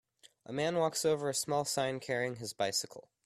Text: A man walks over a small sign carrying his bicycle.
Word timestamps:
A 0.47 0.51
man 0.51 0.77
walks 0.77 1.05
over 1.05 1.29
a 1.29 1.33
small 1.35 1.63
sign 1.63 1.99
carrying 1.99 2.37
his 2.37 2.53
bicycle. 2.53 3.07